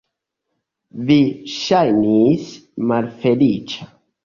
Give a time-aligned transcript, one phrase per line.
[1.09, 1.17] Vi
[1.57, 2.49] ŝajnis
[2.95, 3.91] malfeliĉa.